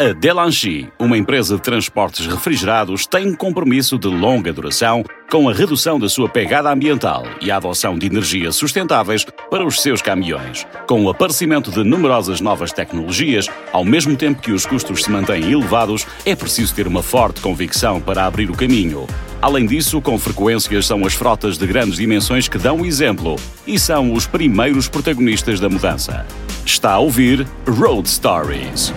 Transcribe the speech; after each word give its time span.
A 0.00 0.12
Delanchi, 0.12 0.88
uma 0.96 1.18
empresa 1.18 1.56
de 1.56 1.60
transportes 1.60 2.24
refrigerados, 2.24 3.04
tem 3.04 3.26
um 3.26 3.34
compromisso 3.34 3.98
de 3.98 4.06
longa 4.06 4.52
duração 4.52 5.02
com 5.28 5.48
a 5.48 5.52
redução 5.52 5.98
da 5.98 6.08
sua 6.08 6.28
pegada 6.28 6.70
ambiental 6.70 7.24
e 7.40 7.50
a 7.50 7.56
adoção 7.56 7.98
de 7.98 8.06
energias 8.06 8.54
sustentáveis 8.54 9.26
para 9.50 9.66
os 9.66 9.82
seus 9.82 10.00
caminhões. 10.00 10.64
Com 10.86 11.04
o 11.04 11.10
aparecimento 11.10 11.72
de 11.72 11.82
numerosas 11.82 12.40
novas 12.40 12.70
tecnologias, 12.70 13.48
ao 13.72 13.84
mesmo 13.84 14.14
tempo 14.14 14.40
que 14.40 14.52
os 14.52 14.64
custos 14.64 15.02
se 15.02 15.10
mantêm 15.10 15.50
elevados, 15.50 16.06
é 16.24 16.36
preciso 16.36 16.72
ter 16.76 16.86
uma 16.86 17.02
forte 17.02 17.40
convicção 17.40 18.00
para 18.00 18.24
abrir 18.24 18.48
o 18.48 18.56
caminho. 18.56 19.04
Além 19.42 19.66
disso, 19.66 20.00
com 20.00 20.16
frequência 20.16 20.80
são 20.80 21.04
as 21.04 21.14
frotas 21.14 21.58
de 21.58 21.66
grandes 21.66 21.96
dimensões 21.96 22.46
que 22.46 22.56
dão 22.56 22.82
o 22.82 22.86
exemplo 22.86 23.34
e 23.66 23.76
são 23.80 24.12
os 24.12 24.28
primeiros 24.28 24.88
protagonistas 24.88 25.58
da 25.58 25.68
mudança. 25.68 26.24
Está 26.64 26.92
a 26.92 26.98
ouvir 27.00 27.44
Road 27.66 28.08
Stories. 28.08 28.94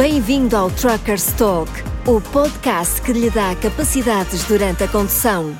Bem-vindo 0.00 0.56
ao 0.56 0.70
Truckers 0.70 1.30
Talk, 1.34 1.70
o 2.06 2.22
podcast 2.22 3.02
que 3.02 3.12
lhe 3.12 3.28
dá 3.28 3.54
capacidades 3.54 4.44
durante 4.44 4.82
a 4.82 4.88
condução. 4.88 5.54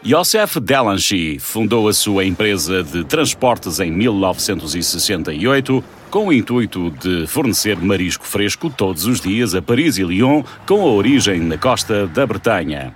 Joseph 0.00 0.58
Delanchi 0.58 1.40
fundou 1.40 1.88
a 1.88 1.92
sua 1.92 2.24
empresa 2.24 2.84
de 2.84 3.02
transportes 3.02 3.80
em 3.80 3.90
1968 3.90 5.82
com 6.12 6.28
o 6.28 6.32
intuito 6.32 6.92
de 6.92 7.26
fornecer 7.26 7.76
marisco 7.76 8.24
fresco 8.24 8.70
todos 8.70 9.04
os 9.04 9.20
dias 9.20 9.52
a 9.52 9.60
Paris 9.60 9.98
e 9.98 10.04
Lyon, 10.04 10.44
com 10.64 10.82
a 10.82 10.92
origem 10.92 11.40
na 11.40 11.58
costa 11.58 12.06
da 12.06 12.24
Bretanha. 12.24 12.94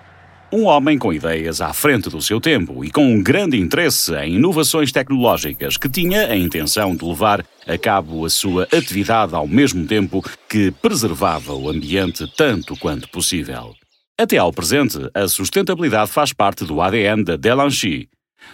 Um 0.53 0.65
homem 0.65 0.99
com 0.99 1.13
ideias 1.13 1.61
à 1.61 1.73
frente 1.73 2.11
do 2.11 2.21
seu 2.21 2.41
tempo 2.41 2.85
e 2.85 2.91
com 2.91 3.07
um 3.07 3.23
grande 3.23 3.57
interesse 3.57 4.13
em 4.17 4.35
inovações 4.35 4.91
tecnológicas 4.91 5.77
que 5.77 5.89
tinha 5.89 6.27
a 6.27 6.37
intenção 6.37 6.97
de 6.97 7.05
levar 7.05 7.47
a 7.69 7.79
cabo 7.79 8.25
a 8.25 8.31
sua 8.31 8.65
atividade 8.65 9.33
ao 9.33 9.47
mesmo 9.47 9.87
tempo 9.87 10.21
que 10.49 10.73
preservava 10.73 11.55
o 11.55 11.69
ambiente 11.69 12.27
tanto 12.37 12.77
quanto 12.77 13.09
possível. 13.11 13.75
Até 14.19 14.39
ao 14.39 14.53
presente, 14.53 14.99
a 15.15 15.29
sustentabilidade 15.29 16.11
faz 16.11 16.33
parte 16.33 16.65
do 16.65 16.81
ADN 16.81 17.23
da 17.23 17.37
Delanchi, 17.37 18.09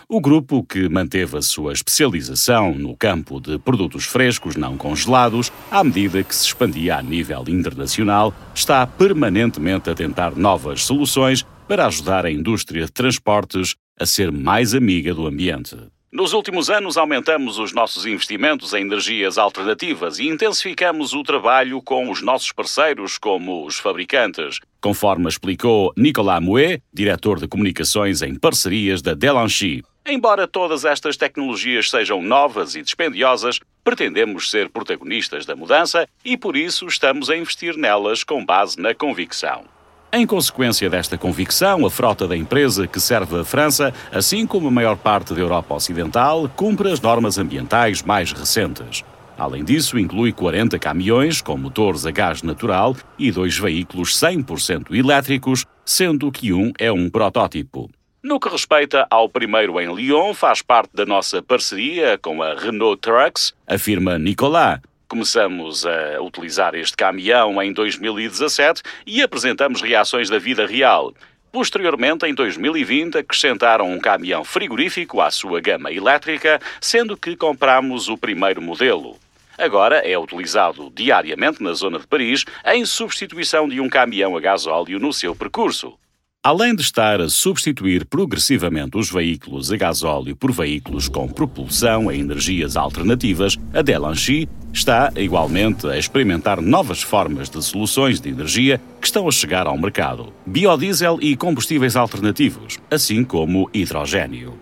o 0.09 0.21
grupo, 0.21 0.65
que 0.65 0.89
manteve 0.89 1.39
a 1.39 1.43
sua 1.43 1.73
especialização 1.73 2.75
no 2.75 2.97
campo 2.97 3.41
de 3.41 3.59
produtos 3.59 4.05
frescos 4.05 4.57
não 4.57 4.77
congelados, 4.77 5.53
à 5.71 5.83
medida 5.83 6.23
que 6.23 6.35
se 6.35 6.45
expandia 6.45 6.97
a 6.97 7.03
nível 7.03 7.45
internacional, 7.49 8.35
está 8.55 8.87
permanentemente 8.87 9.89
a 9.89 9.95
tentar 9.95 10.37
novas 10.37 10.85
soluções 10.85 11.47
para 11.69 11.87
ajudar 11.87 12.25
a 12.25 12.31
indústria 12.31 12.85
de 12.85 12.93
transportes 12.93 13.75
a 13.99 14.07
ser 14.07 14.31
mais 14.31 14.75
amiga 14.75 15.13
do 15.15 15.27
ambiente. 15.27 15.77
Nos 16.13 16.33
últimos 16.33 16.71
anos, 16.71 16.97
aumentamos 16.97 17.59
os 17.59 17.75
nossos 17.75 18.07
investimentos 18.07 18.73
em 18.73 18.83
energias 18.83 19.37
alternativas 19.37 20.19
e 20.19 20.27
intensificamos 20.27 21.13
o 21.13 21.23
trabalho 21.23 21.83
com 21.83 22.11
os 22.11 22.23
nossos 22.23 22.53
parceiros, 22.53 23.19
como 23.19 23.67
os 23.67 23.77
fabricantes, 23.77 24.61
conforme 24.81 25.29
explicou 25.29 25.93
Nicolas 25.97 26.43
Mouet, 26.43 26.81
diretor 26.91 27.39
de 27.39 27.49
comunicações 27.49 28.23
em 28.23 28.35
parcerias 28.35 29.03
da 29.03 29.13
Delanchi. 29.13 29.83
Embora 30.07 30.47
todas 30.47 30.85
estas 30.85 31.17
tecnologias 31.17 31.91
sejam 31.91 32.23
novas 32.23 32.77
e 32.77 32.83
dispendiosas, 32.83 33.59
pretendemos 33.83 34.51
ser 34.51 34.71
protagonistas 34.71 35.45
da 35.45 35.57
mudança 35.57 36.09
e 36.25 36.37
por 36.37 36.57
isso 36.57 36.87
estamos 36.87 37.29
a 37.29 37.37
investir 37.37 37.77
nelas 37.77 38.23
com 38.23 38.43
base 38.43 38.81
na 38.81 38.95
convicção. 38.95 39.76
Em 40.13 40.25
consequência 40.25 40.89
desta 40.89 41.19
convicção, 41.19 41.85
a 41.85 41.91
frota 41.91 42.29
da 42.29 42.37
empresa 42.37 42.87
que 42.87 43.01
serve 43.01 43.41
a 43.41 43.45
França, 43.45 43.93
assim 44.13 44.47
como 44.47 44.69
a 44.69 44.71
maior 44.71 44.97
parte 44.97 45.35
da 45.35 45.41
Europa 45.41 45.75
Ocidental, 45.75 46.49
cumpre 46.57 46.91
as 46.91 47.01
normas 47.01 47.39
ambientais 47.39 48.03
mais 48.03 48.33
recentes. 48.33 49.05
Além 49.37 49.63
disso, 49.65 49.99
inclui 49.99 50.33
40 50.33 50.79
caminhões 50.79 51.43
com 51.43 51.57
motores 51.59 52.07
a 52.07 52.11
gás 52.11 52.43
natural 52.43 52.97
e 53.19 53.31
dois 53.31 53.59
veículos 53.59 54.19
100% 54.19 54.95
elétricos, 54.95 55.67
sendo 55.85 56.31
que 56.33 56.53
um 56.53 56.73
é 56.79 56.91
um 56.91 57.11
protótipo. 57.11 57.91
No 58.23 58.41
que 58.41 58.49
respeita 58.49 59.07
ao 59.11 59.29
primeiro 59.29 59.79
em 59.81 59.95
Lyon, 59.95 60.33
faz 60.33 60.63
parte 60.63 60.91
da 60.95 61.05
nossa 61.05 61.43
parceria 61.43 62.19
com 62.19 62.43
a 62.43 62.55
Renault 62.55 63.01
Trucks, 63.01 63.53
afirma 63.67 64.19
Nicolas, 64.19 64.81
Começamos 65.09 65.87
a 65.87 66.21
utilizar 66.21 66.75
este 66.75 66.97
caminhão 66.97 67.63
em 67.63 67.73
2017 67.73 68.83
e 69.07 69.23
apresentamos 69.23 69.81
reações 69.81 70.29
da 70.29 70.37
vida 70.37 70.67
real. 70.67 71.15
Posteriormente, 71.53 72.27
em 72.27 72.35
2020, 72.35 73.19
acrescentaram 73.19 73.89
um 73.89 74.01
caminhão 74.01 74.43
frigorífico 74.43 75.21
à 75.21 75.31
sua 75.31 75.61
gama 75.61 75.93
elétrica, 75.93 76.61
sendo 76.81 77.17
que 77.17 77.37
compramos 77.37 78.09
o 78.09 78.19
primeiro 78.19 78.61
modelo. 78.61 79.17
Agora 79.57 79.99
é 79.99 80.19
utilizado 80.19 80.93
diariamente 80.93 81.63
na 81.63 81.73
zona 81.73 82.01
de 82.01 82.07
Paris 82.09 82.45
em 82.65 82.85
substituição 82.85 83.69
de 83.69 83.81
um 83.81 83.89
caminhão 83.89 84.37
a 84.37 84.41
gasóleo 84.41 84.99
no 84.99 85.13
seu 85.13 85.37
percurso. 85.37 85.97
Além 86.47 86.77
de 86.77 86.83
estar 86.83 87.21
a 87.21 87.29
substituir 87.29 88.05
progressivamente 88.05 88.97
os 88.97 89.11
veículos 89.11 89.73
a 89.73 89.77
gasóleo 89.77 90.37
por 90.37 90.53
veículos 90.53 91.09
com 91.09 91.27
propulsão 91.27 92.09
a 92.09 92.15
energias 92.15 92.77
alternativas, 92.77 93.57
a 93.75 93.83
Delanchi 93.83 94.49
está 94.73 95.13
igualmente 95.17 95.89
a 95.89 95.99
experimentar 95.99 96.61
novas 96.63 97.03
formas 97.03 97.51
de 97.51 97.61
soluções 97.65 98.21
de 98.21 98.29
energia 98.29 98.81
que 99.01 99.09
estão 99.09 99.27
a 99.27 99.33
chegar 99.33 99.67
ao 99.67 99.77
mercado: 99.77 100.33
biodiesel 100.47 101.19
e 101.21 101.35
combustíveis 101.35 101.97
alternativos, 101.97 102.79
assim 102.89 103.25
como 103.25 103.69
hidrogênio. 103.75 104.55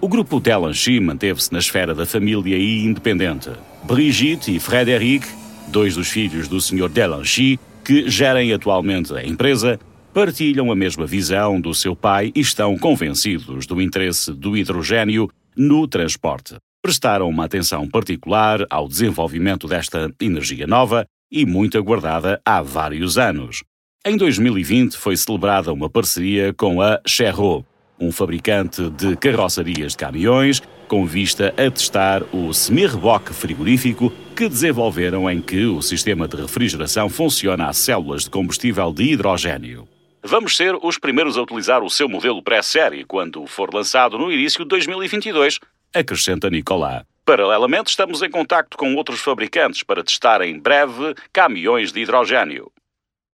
O 0.00 0.06
grupo 0.06 0.38
Delanchi 0.38 1.00
manteve-se 1.00 1.52
na 1.52 1.58
esfera 1.58 1.92
da 1.92 2.06
família 2.06 2.56
e 2.56 2.84
independente. 2.84 3.50
Brigitte 3.82 4.54
e 4.54 4.60
Frédéric, 4.60 5.26
dois 5.66 5.96
dos 5.96 6.06
filhos 6.06 6.46
do 6.46 6.60
Sr. 6.60 6.88
Delanchi, 6.88 7.58
que 7.84 8.08
gerem 8.08 8.52
atualmente 8.52 9.12
a 9.12 9.24
empresa, 9.24 9.80
partilham 10.12 10.70
a 10.70 10.76
mesma 10.76 11.06
visão 11.06 11.60
do 11.60 11.74
seu 11.74 11.96
pai 11.96 12.30
e 12.34 12.40
estão 12.40 12.76
convencidos 12.76 13.66
do 13.66 13.80
interesse 13.80 14.32
do 14.32 14.56
hidrogênio 14.56 15.30
no 15.56 15.88
transporte. 15.88 16.56
Prestaram 16.82 17.28
uma 17.28 17.44
atenção 17.44 17.88
particular 17.88 18.66
ao 18.68 18.88
desenvolvimento 18.88 19.66
desta 19.66 20.12
energia 20.20 20.66
nova 20.66 21.06
e 21.30 21.46
muito 21.46 21.78
aguardada 21.78 22.40
há 22.44 22.60
vários 22.60 23.16
anos. 23.16 23.62
Em 24.04 24.16
2020 24.16 24.96
foi 24.96 25.16
celebrada 25.16 25.72
uma 25.72 25.88
parceria 25.88 26.52
com 26.52 26.82
a 26.82 27.00
Cherro, 27.06 27.64
um 27.98 28.10
fabricante 28.10 28.90
de 28.90 29.16
carroçarias 29.16 29.92
de 29.92 29.98
caminhões, 29.98 30.60
com 30.88 31.06
vista 31.06 31.54
a 31.56 31.70
testar 31.70 32.22
o 32.34 32.52
semi-reboque 32.52 33.32
frigorífico 33.32 34.12
que 34.36 34.48
desenvolveram 34.48 35.30
em 35.30 35.40
que 35.40 35.64
o 35.64 35.80
sistema 35.80 36.26
de 36.26 36.36
refrigeração 36.36 37.08
funciona 37.08 37.68
a 37.68 37.72
células 37.72 38.24
de 38.24 38.30
combustível 38.30 38.92
de 38.92 39.04
hidrogênio. 39.04 39.91
Vamos 40.24 40.56
ser 40.56 40.76
os 40.80 40.98
primeiros 40.98 41.36
a 41.36 41.42
utilizar 41.42 41.82
o 41.82 41.90
seu 41.90 42.08
modelo 42.08 42.40
pré-série 42.40 43.04
quando 43.04 43.44
for 43.46 43.74
lançado 43.74 44.16
no 44.16 44.30
início 44.30 44.62
de 44.62 44.68
2022, 44.68 45.58
acrescenta 45.92 46.48
Nicolás. 46.48 47.02
Paralelamente, 47.24 47.90
estamos 47.90 48.22
em 48.22 48.30
contacto 48.30 48.76
com 48.76 48.94
outros 48.94 49.20
fabricantes 49.20 49.82
para 49.82 50.02
testar 50.02 50.40
em 50.42 50.58
breve 50.58 51.14
caminhões 51.32 51.92
de 51.92 52.00
hidrogênio. 52.00 52.70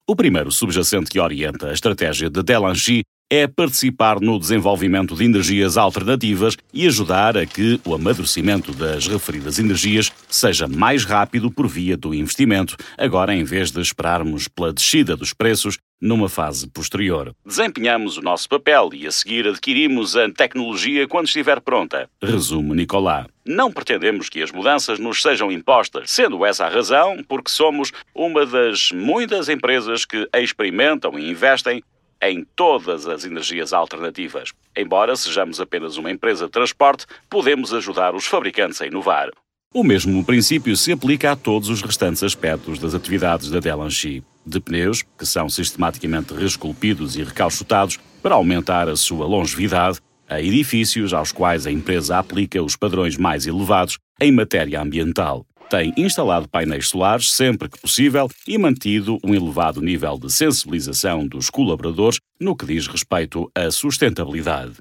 O 0.10 0.16
primeiro 0.16 0.50
subjacente 0.50 1.10
que 1.10 1.20
orienta 1.20 1.70
a 1.70 1.74
estratégia 1.74 2.30
de 2.30 2.42
Delanchi 2.42 3.04
é 3.30 3.46
participar 3.46 4.22
no 4.22 4.40
desenvolvimento 4.40 5.14
de 5.14 5.26
energias 5.26 5.76
alternativas 5.76 6.56
e 6.74 6.88
ajudar 6.88 7.38
a 7.38 7.46
que 7.46 7.80
o 7.84 7.94
amadurecimento 7.94 8.72
das 8.72 9.08
referidas 9.08 9.60
energias 9.60 10.10
seja 10.30 10.68
mais 10.68 11.04
rápido 11.04 11.52
por 11.52 11.68
via 11.68 11.98
do 11.98 12.14
investimento, 12.14 12.78
agora 12.98 13.36
em 13.36 13.44
vez 13.44 13.72
de 13.72 13.82
esperarmos 13.82 14.48
pela 14.48 14.72
descida 14.72 15.18
dos 15.18 15.34
preços 15.34 15.78
numa 16.02 16.30
fase 16.30 16.68
posterior. 16.68 17.34
Desempenhamos 17.46 18.18
o 18.18 18.22
nosso 18.22 18.48
papel 18.48 18.90
e 18.94 19.08
a 19.08 19.12
seguir 19.12 19.48
adquirimos 19.48 20.16
a 20.16 20.30
tecnologia 20.32 21.08
quando 21.08 21.28
estiver 21.28 21.60
pronta, 21.62 22.10
resume 22.22 22.76
Nicolás. 22.76 23.28
Não 23.46 23.72
pretendemos 23.72 24.30
que 24.30 24.44
as 24.44 24.52
mudanças 24.52 25.00
nos 25.00 25.22
sejam 25.22 25.52
impostas, 25.52 26.12
sendo 26.12 26.46
essa 26.46 26.66
a 26.66 26.70
razão 26.70 27.24
porque 27.28 27.50
somos 27.50 27.92
uma 28.14 28.46
das 28.46 28.92
muitas 28.92 29.50
empresas 29.50 30.06
que 30.06 30.28
experimentam 30.34 31.18
e 31.18 31.30
investem 31.30 31.82
em 32.22 32.46
todas 32.56 33.08
as 33.08 33.26
energias 33.26 33.74
alternativas. 33.74 34.52
Embora 34.76 35.16
sejamos 35.16 35.62
apenas 35.62 35.98
uma 35.98 36.12
empresa 36.12 36.46
de 36.46 36.52
transporte, 36.52 37.06
podemos 37.30 37.74
ajudar 37.74 38.16
os 38.16 38.26
fabricantes 38.26 38.82
a 38.82 38.88
inovar. 38.88 39.30
O 39.78 39.84
mesmo 39.84 40.26
princípio 40.26 40.76
se 40.76 40.92
aplica 40.92 41.34
a 41.34 41.36
todos 41.36 41.70
os 41.70 41.84
restantes 41.84 42.24
aspectos 42.24 42.80
das 42.80 42.96
atividades 42.96 43.52
da 43.52 43.60
Delanchi, 43.60 44.24
de 44.44 44.60
pneus, 44.60 45.04
que 45.16 45.24
são 45.24 45.48
sistematicamente 45.48 46.34
resculpidos 46.34 47.16
e 47.16 47.22
recalchutados 47.22 48.00
para 48.24 48.34
aumentar 48.34 48.90
a 48.90 48.96
sua 48.96 49.28
longevidade, 49.28 50.00
a 50.28 50.42
edifícios 50.42 51.14
aos 51.14 51.32
quais 51.32 51.68
a 51.68 51.72
empresa 51.72 52.18
aplica 52.18 52.60
os 52.64 52.76
padrões 52.76 53.18
mais 53.18 53.46
elevados 53.46 54.00
em 54.20 54.32
matéria 54.32 54.82
ambiental. 54.82 55.46
Tem 55.70 55.94
instalado 55.96 56.50
painéis 56.50 56.88
solares 56.88 57.32
sempre 57.32 57.70
que 57.70 57.80
possível 57.80 58.28
e 58.48 58.58
mantido 58.58 59.20
um 59.24 59.36
elevado 59.36 59.80
nível 59.80 60.18
de 60.18 60.34
sensibilização 60.34 61.28
dos 61.28 61.52
colaboradores 61.52 62.20
no 62.42 62.56
que 62.56 62.66
diz 62.66 62.88
respeito 62.88 63.48
à 63.54 63.70
sustentabilidade. 63.70 64.74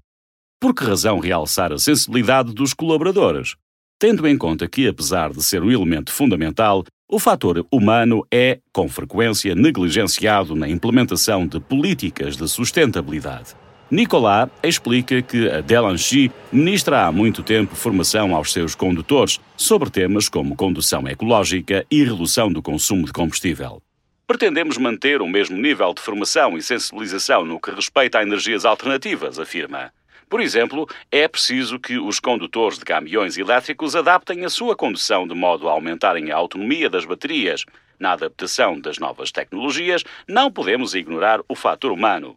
Por 0.58 0.75
que 0.75 0.87
razão 0.87 1.19
realçar 1.19 1.70
a 1.70 1.76
sensibilidade 1.76 2.54
dos 2.54 2.72
colaboradores? 2.72 3.56
Tendo 3.98 4.28
em 4.28 4.37
conta 4.37 4.69
que, 4.69 4.87
apesar 4.87 5.32
de 5.32 5.43
ser 5.43 5.62
um 5.62 5.70
elemento 5.70 6.12
fundamental, 6.12 6.84
O 7.08 7.20
fator 7.20 7.64
humano 7.70 8.26
é, 8.34 8.58
com 8.72 8.88
frequência, 8.88 9.54
negligenciado 9.54 10.56
na 10.56 10.69
implementação 10.69 11.46
de 11.46 11.60
políticas 11.60 12.37
de 12.37 12.48
sustentabilidade. 12.48 13.54
Nicolas 13.88 14.50
explica 14.60 15.22
que 15.22 15.48
a 15.48 15.60
Delanchi 15.60 16.32
ministra 16.52 17.06
há 17.06 17.12
muito 17.12 17.44
tempo 17.44 17.76
formação 17.76 18.34
aos 18.34 18.52
seus 18.52 18.75
condutores 18.75 19.38
sobre 19.56 19.88
temas 19.88 20.28
como 20.28 20.56
condução 20.56 21.06
ecológica 21.06 21.87
e 21.88 22.02
redução 22.02 22.50
do 22.50 22.60
consumo 22.60 23.06
de 23.06 23.12
combustível. 23.12 23.81
Pretendemos 24.26 24.76
manter 24.76 25.22
o 25.22 25.28
mesmo 25.28 25.56
nível 25.56 25.94
de 25.94 26.02
formação 26.02 26.58
e 26.58 26.62
sensibilização 26.62 27.44
no 27.44 27.60
que 27.60 27.70
respeita 27.70 28.19
a 28.19 28.25
energias 28.25 28.64
alternativas, 28.64 29.38
afirma. 29.38 29.93
Por 30.28 30.40
exemplo, 30.40 30.88
é 31.11 31.28
preciso 31.28 31.78
que 31.78 31.99
os 31.99 32.19
condutores 32.19 32.78
de 32.78 32.84
caminhões 32.84 33.38
elétricos 33.38 33.94
adaptem 33.94 34.44
a 34.44 34.50
sua 34.50 34.75
condução 34.75 35.26
de 35.26 35.34
modo 35.34 35.69
a 35.69 35.73
aumentarem 35.73 36.32
a 36.32 36.37
autonomia 36.37 36.90
das 36.90 37.05
baterias. 37.05 37.64
Na 37.99 38.12
adaptação 38.12 38.78
das 38.81 38.99
novas 38.99 39.31
tecnologias, 39.31 40.05
não 40.28 40.50
podemos 40.50 40.94
ignorar 40.94 41.40
o 41.49 41.55
fator 41.55 41.93
humano. 41.93 42.37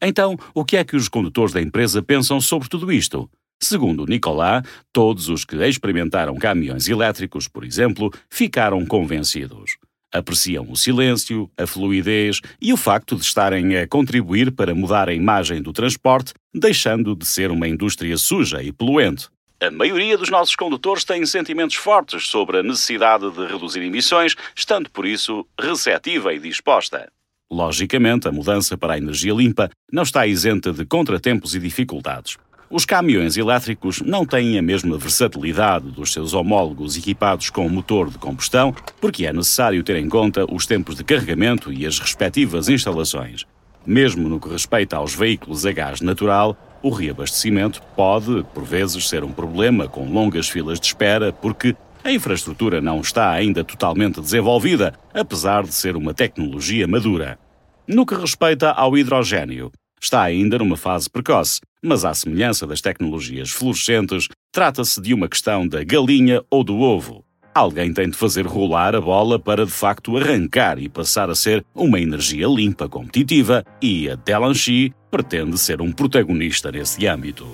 Então, 0.00 0.36
o 0.52 0.64
que 0.64 0.76
é 0.76 0.84
que 0.84 0.96
os 0.96 1.08
condutores 1.08 1.54
da 1.54 1.62
empresa 1.62 2.02
pensam 2.02 2.40
sobre 2.40 2.68
tudo 2.68 2.92
isto? 2.92 3.30
Segundo 3.62 4.04
Nicolas, 4.06 4.64
todos 4.92 5.28
os 5.28 5.44
que 5.44 5.56
experimentaram 5.56 6.36
caminhões 6.36 6.88
elétricos, 6.88 7.46
por 7.46 7.64
exemplo, 7.64 8.10
ficaram 8.28 8.84
convencidos. 8.84 9.76
Apreciam 10.12 10.70
o 10.70 10.76
silêncio, 10.76 11.50
a 11.56 11.66
fluidez 11.66 12.40
e 12.60 12.72
o 12.72 12.76
facto 12.76 13.16
de 13.16 13.22
estarem 13.22 13.76
a 13.76 13.86
contribuir 13.86 14.52
para 14.52 14.74
mudar 14.74 15.08
a 15.08 15.14
imagem 15.14 15.62
do 15.62 15.72
transporte, 15.72 16.34
deixando 16.54 17.16
de 17.16 17.26
ser 17.26 17.50
uma 17.50 17.66
indústria 17.66 18.16
suja 18.18 18.62
e 18.62 18.70
poluente. 18.70 19.28
A 19.58 19.70
maioria 19.70 20.18
dos 20.18 20.28
nossos 20.28 20.56
condutores 20.56 21.04
tem 21.04 21.24
sentimentos 21.24 21.76
fortes 21.76 22.26
sobre 22.26 22.58
a 22.58 22.62
necessidade 22.62 23.30
de 23.30 23.46
reduzir 23.46 23.80
emissões, 23.80 24.34
estando 24.56 24.90
por 24.90 25.06
isso 25.06 25.46
receptiva 25.58 26.34
e 26.34 26.40
disposta. 26.40 27.10
Logicamente, 27.50 28.26
a 28.26 28.32
mudança 28.32 28.76
para 28.76 28.94
a 28.94 28.98
energia 28.98 29.32
limpa 29.32 29.70
não 29.92 30.02
está 30.02 30.26
isenta 30.26 30.72
de 30.72 30.84
contratempos 30.84 31.54
e 31.54 31.60
dificuldades. 31.60 32.36
Os 32.74 32.86
caminhões 32.86 33.36
elétricos 33.36 34.00
não 34.00 34.24
têm 34.24 34.58
a 34.58 34.62
mesma 34.62 34.96
versatilidade 34.96 35.90
dos 35.90 36.10
seus 36.10 36.32
homólogos 36.32 36.96
equipados 36.96 37.50
com 37.50 37.68
motor 37.68 38.08
de 38.08 38.16
combustão, 38.16 38.74
porque 38.98 39.26
é 39.26 39.32
necessário 39.32 39.82
ter 39.82 39.96
em 39.96 40.08
conta 40.08 40.50
os 40.50 40.64
tempos 40.64 40.96
de 40.96 41.04
carregamento 41.04 41.70
e 41.70 41.84
as 41.84 41.98
respectivas 41.98 42.70
instalações. 42.70 43.44
Mesmo 43.84 44.26
no 44.26 44.40
que 44.40 44.48
respeita 44.48 44.96
aos 44.96 45.14
veículos 45.14 45.66
a 45.66 45.72
gás 45.72 46.00
natural, 46.00 46.56
o 46.82 46.88
reabastecimento 46.88 47.82
pode, 47.94 48.42
por 48.54 48.64
vezes, 48.64 49.06
ser 49.06 49.22
um 49.22 49.32
problema 49.32 49.86
com 49.86 50.10
longas 50.10 50.48
filas 50.48 50.80
de 50.80 50.86
espera, 50.86 51.30
porque 51.30 51.76
a 52.02 52.10
infraestrutura 52.10 52.80
não 52.80 53.02
está 53.02 53.32
ainda 53.32 53.62
totalmente 53.62 54.18
desenvolvida, 54.18 54.94
apesar 55.12 55.64
de 55.64 55.74
ser 55.74 55.94
uma 55.94 56.14
tecnologia 56.14 56.88
madura. 56.88 57.38
No 57.86 58.06
que 58.06 58.14
respeita 58.14 58.70
ao 58.70 58.96
hidrogênio, 58.96 59.70
está 60.00 60.22
ainda 60.22 60.56
numa 60.58 60.78
fase 60.78 61.10
precoce, 61.10 61.60
mas 61.82 62.04
à 62.04 62.14
semelhança 62.14 62.66
das 62.66 62.80
tecnologias 62.80 63.50
fluorescentes, 63.50 64.28
trata-se 64.52 65.00
de 65.00 65.12
uma 65.12 65.28
questão 65.28 65.66
da 65.66 65.82
galinha 65.82 66.42
ou 66.50 66.62
do 66.62 66.78
ovo. 66.78 67.24
Alguém 67.54 67.92
tem 67.92 68.08
de 68.08 68.16
fazer 68.16 68.46
rolar 68.46 68.94
a 68.94 69.00
bola 69.00 69.38
para 69.38 69.66
de 69.66 69.72
facto 69.72 70.16
arrancar 70.16 70.78
e 70.78 70.88
passar 70.88 71.28
a 71.28 71.34
ser 71.34 71.64
uma 71.74 72.00
energia 72.00 72.46
limpa 72.46 72.88
competitiva, 72.88 73.62
e 73.80 74.08
a 74.08 74.14
Delanchi 74.14 74.94
pretende 75.10 75.58
ser 75.58 75.82
um 75.82 75.92
protagonista 75.92 76.72
nesse 76.72 77.06
âmbito. 77.06 77.46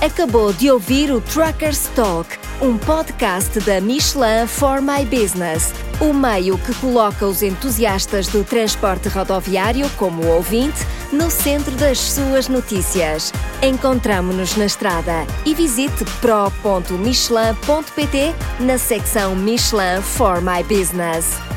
Acabou 0.00 0.52
de 0.52 0.70
ouvir 0.70 1.12
o 1.12 1.20
Truckers 1.20 1.86
Talk, 1.94 2.28
um 2.60 2.76
podcast 2.76 3.58
da 3.60 3.80
Michelin 3.80 4.46
for 4.46 4.82
My 4.82 5.02
Business, 5.04 5.72
o 6.00 6.12
meio 6.12 6.58
que 6.58 6.74
coloca 6.74 7.24
os 7.26 7.42
entusiastas 7.42 8.26
do 8.28 8.44
transporte 8.44 9.08
rodoviário 9.08 9.88
como 9.96 10.26
ouvinte 10.26 10.86
no 11.12 11.30
centro 11.30 11.74
das 11.76 11.98
suas 11.98 12.48
notícias. 12.48 13.32
Encontramo-nos 13.62 14.56
na 14.56 14.66
estrada 14.66 15.24
e 15.46 15.54
visite 15.54 16.04
pro.michelin.pt 16.20 18.34
na 18.60 18.76
secção 18.76 19.36
Michelin 19.36 20.02
for 20.02 20.40
My 20.40 20.64
Business. 20.64 21.47